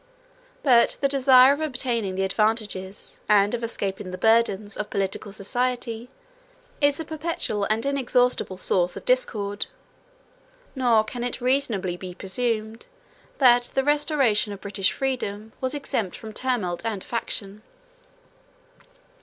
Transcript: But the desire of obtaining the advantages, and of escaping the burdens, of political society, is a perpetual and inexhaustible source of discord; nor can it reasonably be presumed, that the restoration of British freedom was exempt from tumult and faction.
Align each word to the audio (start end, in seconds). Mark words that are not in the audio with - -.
But 0.63 0.97
the 0.99 1.07
desire 1.07 1.53
of 1.53 1.61
obtaining 1.61 2.15
the 2.15 2.23
advantages, 2.23 3.19
and 3.29 3.53
of 3.53 3.63
escaping 3.63 4.09
the 4.09 4.17
burdens, 4.17 4.75
of 4.75 4.89
political 4.89 5.31
society, 5.31 6.09
is 6.81 6.99
a 6.99 7.05
perpetual 7.05 7.65
and 7.65 7.85
inexhaustible 7.85 8.57
source 8.57 8.97
of 8.97 9.05
discord; 9.05 9.67
nor 10.75 11.03
can 11.03 11.23
it 11.23 11.39
reasonably 11.39 11.97
be 11.97 12.15
presumed, 12.15 12.87
that 13.37 13.69
the 13.75 13.83
restoration 13.83 14.51
of 14.53 14.61
British 14.61 14.91
freedom 14.91 15.53
was 15.61 15.75
exempt 15.75 16.15
from 16.15 16.33
tumult 16.33 16.83
and 16.83 17.03
faction. 17.03 17.61